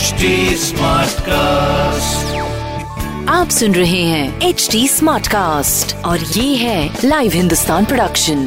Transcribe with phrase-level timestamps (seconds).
[0.00, 2.20] HD Smartcast.
[3.28, 8.44] आप सुन रहे हैं एच डी स्मार्ट कास्ट और ये है लाइव हिंदुस्तान प्रोडक्शन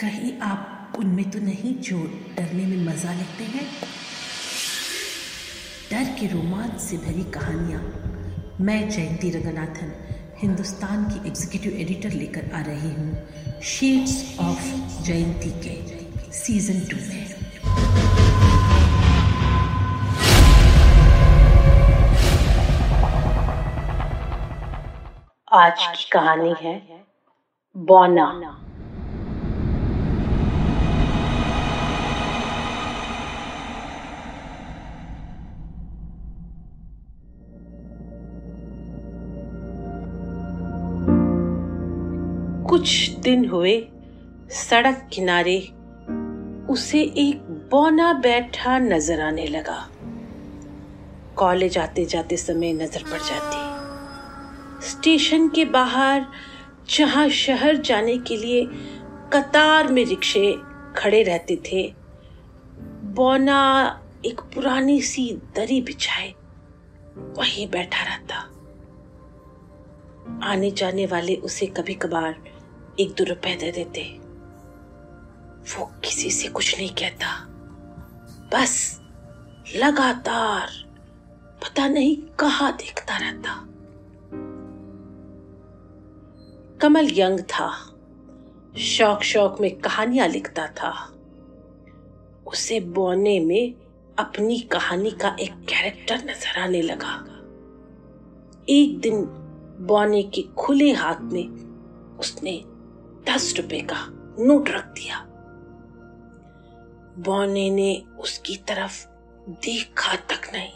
[0.00, 1.98] कहीं आप उनमें तो नहीं जो
[2.36, 3.66] डरने में मज़ा लेते हैं?
[5.92, 7.82] डर के रोमांच से भरी कहानियाँ।
[8.60, 9.92] मैं जयंती रंगनाथन
[10.40, 14.66] हिंदुस्तान की एग्जीक्यूटिव एडिटर लेकर आ रही हूँ। शेड्स ऑफ़
[15.04, 17.26] जयंती के सीज़न टू में।
[25.54, 26.74] आज की कहानी है,
[27.76, 28.26] बौना।
[42.78, 43.88] कुछ दिन हुए,
[44.50, 45.58] सड़क किनारे
[46.70, 49.78] उसे एक बौना बैठा नज़र आने लगा।
[51.36, 56.26] कॉलेज आते जाते समय नज़र पड़ जाती। स्टेशन के बाहर,
[56.88, 58.64] जहाँ शहर जाने के लिए
[59.32, 60.52] कतार में रिक्शे
[60.96, 61.82] खड़े रहते थे,
[63.14, 63.60] बौना
[64.26, 66.34] एक पुरानी सी दरी बिछाए,
[67.38, 68.36] वहीं बैठा रहता।
[70.50, 72.36] आने जाने वाले उसे कभी कभार
[73.00, 74.18] एक दो रुपए दे देते।
[75.58, 77.46] वो किसी से कुछ नहीं कहता।
[78.52, 79.02] बस
[79.76, 80.68] लगातार,
[81.62, 83.64] पता नहीं कहा देखता रहता।
[86.78, 87.94] कमल यंग था।
[88.78, 91.14] शौक शौक में कहानियाँ लिखता था।
[92.46, 93.74] उसे बोने में
[94.18, 97.14] अपनी कहानी का एक कैरेक्टर नज़र आने लगा।
[98.68, 99.24] एक दिन
[99.80, 101.68] बौने के खुले हाथ में
[102.18, 102.64] उसने
[103.30, 103.96] दस रुपए का
[104.44, 105.24] नोट रख दिया।
[107.18, 109.08] बौने ने उसकी तरफ़
[109.48, 110.72] देखा तक नहीं।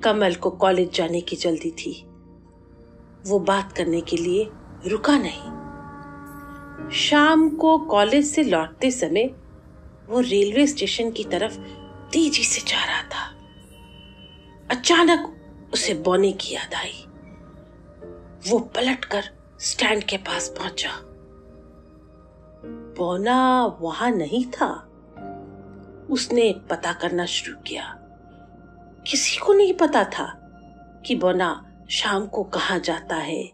[0.00, 2.06] कमल को कॉलेज जाने की जल्दी थी।
[3.26, 4.50] वो बात करने के लिए
[4.86, 5.60] रुका नहीं।
[6.90, 9.24] शाम को कॉलेज से लौटते समय
[10.08, 11.58] वो रेलवे स्टेशन की तरफ़
[12.12, 13.36] तेज़ी से जा रहा था।
[14.70, 15.36] अचानक
[15.72, 17.04] उसे बौने की याद आई।
[18.50, 20.90] वो पलटकर स्टैंड के पास पहुँचा।
[22.96, 24.86] बोना वहाँ नहीं था।
[26.10, 27.96] उसने पता करना शुरू किया।
[29.06, 30.26] किसी को नहीं पता था
[31.06, 33.52] कि बोना शाम को कहा जाता है,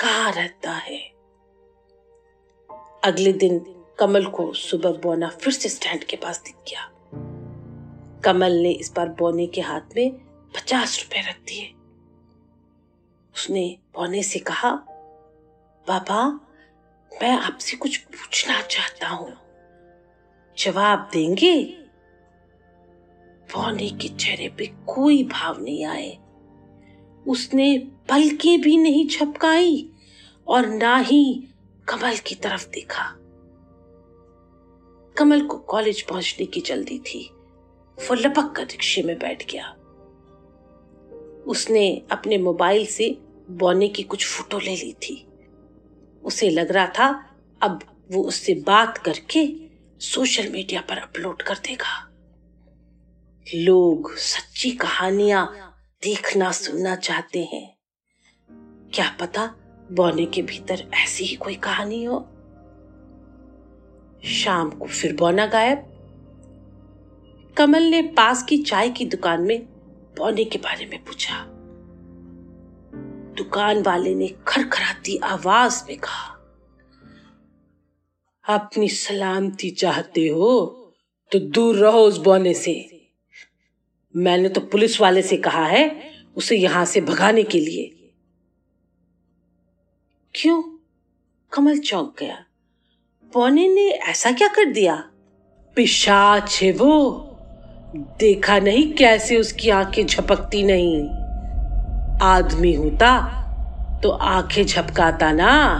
[0.00, 0.98] कहा रहता है।
[3.04, 6.88] अगले दिन कमल को सुबह बोना फिर से स्टैंड के पास दिख गया।
[8.20, 10.12] कमल ने इस बार बोने के हाथ में
[10.54, 11.74] पचास रुपए रख दिए।
[13.34, 14.86] उसने बोने से कहा
[15.88, 16.28] बाबा,
[17.22, 19.36] मैं आपसे कुछ पूछना चाहता हूँ।
[20.58, 21.62] जवाब देंगे?
[23.54, 26.18] बौने के चेहरे पे कोई भाव नहीं आए।
[27.28, 29.90] उसने पलके भी नहीं छपकाई
[30.46, 31.48] और ना ही
[31.88, 33.04] कमल की तरफ़ देखा।
[35.18, 37.30] कमल को कॉलेज पहुँचने की जल्दी थी।
[38.00, 39.76] वो लपक कर रिक्शे में बैठ गया।
[41.46, 43.18] उसने अपने मोबाइल से
[43.50, 45.26] बौने की कुछ फ़ोटो ले ली थी।
[46.24, 47.80] उसे लग रहा था अब
[48.12, 52.08] वो उससे बात करके सोशल मीडिया पर अपलोड कर देगा।
[53.54, 57.76] लोग सच्ची कहानियाँ देखना सुनना चाहते हैं।
[58.94, 59.46] क्या पता
[59.92, 62.20] बौने के भीतर ऐसी ही कोई कहानी हो।
[64.24, 65.88] शाम को फिर बौना गायब।
[67.58, 69.62] कमल ने पास की चाय की दुकान में
[70.18, 71.46] बौने के बारे में पूछा।
[73.42, 76.28] दुकान वाले ने खरखराती आवाज़ में कहा,
[78.44, 80.50] अपनी सलामती चाहते हो
[81.32, 82.74] तो दूर रहो उस बौने से।
[84.16, 88.12] मैंने तो पुलिस वाले से कहा है उसे यहाँ से भगाने के लिए।
[90.34, 90.62] क्यों?
[91.52, 92.44] कमल चौंक गया।
[93.32, 94.96] पौने ने ऐसा क्या कर दिया?
[95.76, 96.92] पिशाच है वो।
[97.96, 101.21] देखा नहीं कैसे उसकी आँखें झपकती नहीं।
[102.22, 103.38] आदमी होता
[104.02, 105.78] तो आँखें झपकाता ना।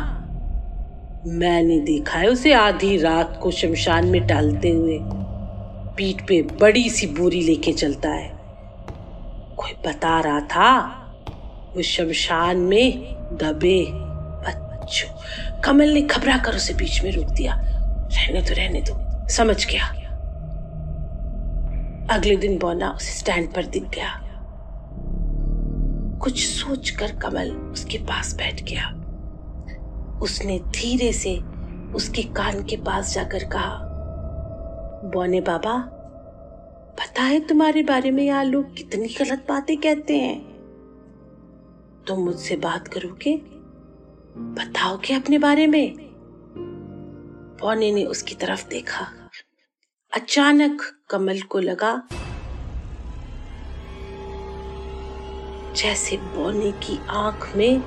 [1.27, 4.99] मैंने देखा है उसे आधी रात को शमशान में टहलते हुए।
[5.97, 8.29] पीठ पे बड़ी सी बोरी लेके चलता है।
[9.57, 10.81] कोई बता रहा था?
[11.77, 12.99] वो शमशान में
[13.33, 13.87] दबे
[14.49, 15.09] बच्चों।
[15.61, 17.55] कमल ने घबरा कर उसे बीच में रोक दिया।
[18.13, 19.85] रहने दो रहने दो। समझ गया।
[22.11, 24.32] अगले दिन बोना उसे स्टैंड पर दिख गया।
[26.23, 28.89] कुछ सोचकर कमल उसके पास बैठ गया।
[30.23, 31.37] उसने धीरे से
[31.95, 33.79] उसके कान के पास जाकर कहा,
[35.05, 35.79] बोने बाबा,
[36.99, 40.41] पता है तुम्हारे बारे में यहाँ लोग कितनी गलत बातें कहते हैं।
[42.09, 43.37] तुम मुझसे बात करोगे?
[44.39, 45.97] बताओगे अपने बारे में?
[47.61, 49.07] बोने ने उसकी तरफ़ देखा।
[50.13, 52.09] अचानक कमल को लगा
[55.77, 57.81] जैसे बोने की आँख में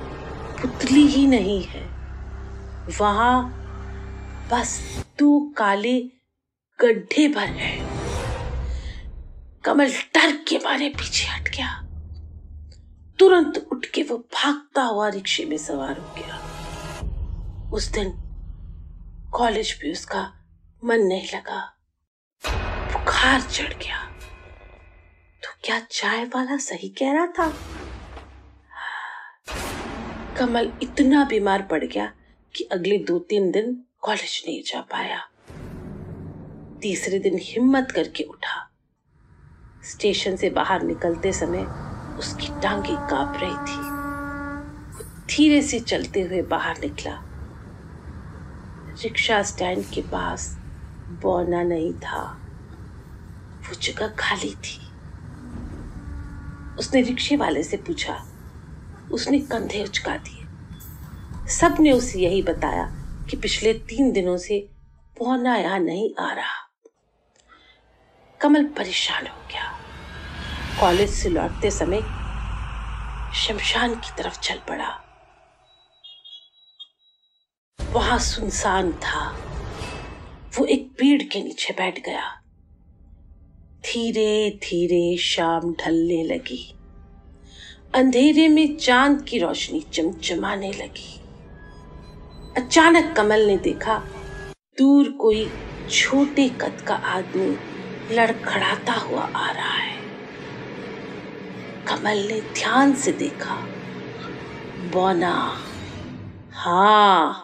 [0.62, 1.82] पुतली ही नहीं है।
[3.00, 3.62] वहाँ
[4.52, 6.00] बस दो काले
[6.80, 7.78] गड्ढे भर है।
[9.64, 11.82] कमल डर के मारे पीछे हट गया।
[13.18, 16.42] तुरंत उठ के वो भागता हुआ रिक्शे में सवार हो गया।
[17.72, 18.12] उस दिन
[19.32, 20.32] कॉलेज भी उसका
[20.84, 21.72] मन नहीं लगा।
[22.92, 24.05] बुखार चढ़ गया।
[25.66, 27.54] क्या चाय वाला सही कह रहा था?
[30.38, 32.12] कमल इतना बीमार पड़ गया
[32.56, 35.18] कि अगले दो तीन दिन कॉलेज नहीं जा पाया।
[36.82, 38.70] तीसरे दिन हिम्मत करके उठा।
[39.84, 41.60] स्टेशन से बाहर निकलते समय
[42.18, 43.80] उसकी टांगे काँप रही थी।
[44.94, 47.22] वो धीरे से चलते हुए बाहर निकला।
[49.02, 50.56] रिक्शा स्टैंड के पास
[51.22, 52.40] बौना नहीं था।
[53.68, 54.85] वो जगह खाली थी।
[56.78, 58.26] उसने रिक्शे वाले से पूछा।
[59.12, 60.42] उसने कंधे उचका दिए।
[61.48, 62.84] सबने उसे यही बताया
[63.30, 64.68] कि पिछले तीन दिनों से
[65.18, 66.70] पौना यहाँ नहीं आ रहा।
[68.40, 69.78] कमल परेशान हो गया।
[70.80, 72.00] कॉलेज से लौटते समय
[73.34, 75.02] शमशान की तरफ़ चल पड़ा।
[77.90, 79.30] वहाँ सुनसान था।
[80.58, 82.42] वो एक पेड़ के नीचे बैठ गया।
[83.86, 86.74] धीरे धीरे शाम ढलने लगी।
[87.94, 91.20] अंधेरे में चाँद की रोशनी चमचमाने लगी।
[92.56, 93.98] अचानक कमल ने देखा,
[94.78, 95.50] दूर कोई
[95.90, 97.56] छोटे कद का आदमी
[98.14, 99.96] लड़खड़ाता हुआ आ रहा है।
[101.86, 103.54] कमल ने ध्यान से देखा,
[104.92, 105.58] बोना।
[106.52, 107.42] हाँ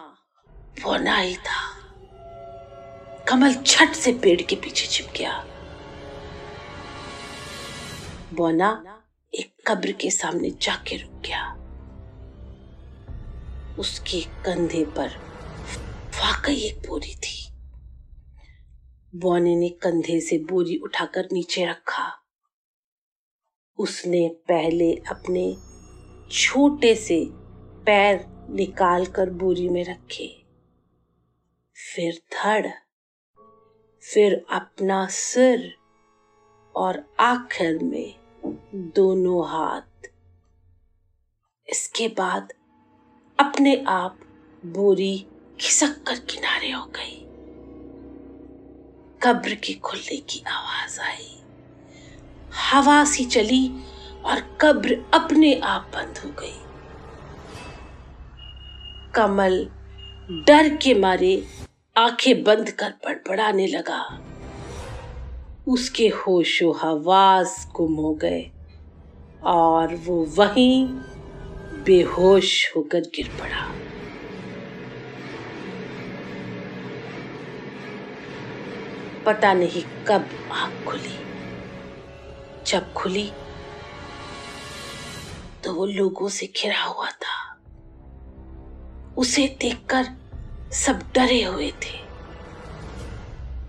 [0.83, 1.73] बोना ही था।
[3.27, 5.45] कमल छट से पेड़ के पीछे छिप गया।
[8.33, 9.03] बोना
[9.33, 11.53] एक कब्र के सामने जाके रुक गया।
[13.79, 15.07] उसके कंधे पर
[16.15, 17.53] वाकई एक बोरी थी।
[19.15, 22.11] बोने ने कंधे से बोरी उठाकर नीचे रखा।
[23.77, 25.57] उसने पहले अपने
[26.31, 27.25] छोटे से
[27.85, 30.45] पैर निकालकर बोरी में रखे।
[31.95, 32.67] फिर धड़,
[34.13, 35.75] फिर अपना सिर
[36.75, 38.22] और आखिर में
[38.75, 40.07] दोनों हाथ।
[41.69, 42.53] इसके बाद
[43.39, 44.19] अपने आप
[44.65, 45.27] बोरी
[45.59, 47.19] खिसक कर किनारे हो गई।
[49.23, 51.39] कब्र के खुलने की आवाज़ आई।
[52.71, 53.71] हवा सी चली
[54.25, 56.59] और कब्र अपने आप बंद हो गई।
[59.15, 59.69] कमल
[60.47, 61.47] डर के मारे
[61.97, 64.19] आँखें बंद कर बड़बड़ाने लगा।
[65.67, 68.51] उसके होशो हवास गुम हो गए
[69.43, 70.87] और वो वहीं
[71.83, 73.71] बेहोश होकर गिर पड़ा।
[79.25, 81.17] पता नहीं कब आग खुली।
[82.65, 83.31] जब खुली
[85.63, 87.61] तो वो लोगों से घिरा हुआ था।
[89.17, 90.05] उसे देखकर
[90.71, 92.03] सब डरे हुए थे।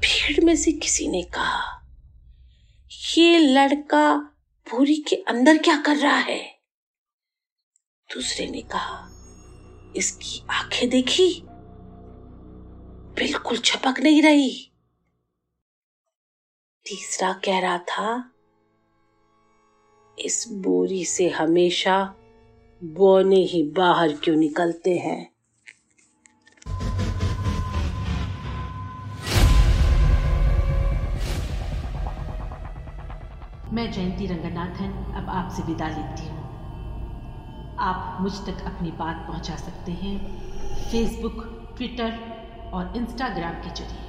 [0.01, 1.84] भीड़ में से किसी ने कहा
[3.13, 4.19] ये लड़का
[4.71, 6.61] पूरी के अंदर क्या कर रहा है?
[8.15, 9.09] दूसरे ने कहा,
[9.97, 11.43] इसकी आँखें देखी?
[13.15, 14.73] बिल्कुल छपक नहीं रही।
[16.87, 18.33] तीसरा कह रहा था,
[20.19, 22.15] इस बोरी से हमेशा
[22.85, 25.34] बोने ही बाहर क्यों निकलते हैं?
[33.75, 36.43] मैं जयंती रंगनाथन अब आपसे विदा लेती हूँ।
[37.81, 40.19] आप मुझ तक अपनी बात पहुँचा सकते हैं
[40.91, 42.13] फेसबुक ट्विटर
[42.75, 44.05] और इंस्टाग्राम के ज़रिए।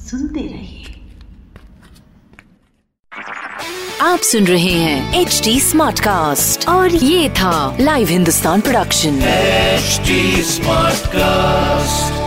[0.00, 0.92] सुनते रहिए
[4.02, 10.00] आप सुन रहे हैं एच डी स्मार्ट कास्ट और ये था live Hindustan production H
[10.46, 12.23] smart Smartcast.